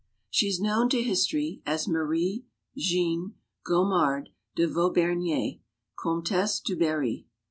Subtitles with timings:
[0.31, 2.43] She is known to history as "Marie
[2.75, 5.59] Jeanne Gomard de Vaubernier,
[5.95, 7.27] Comtesse du Barry."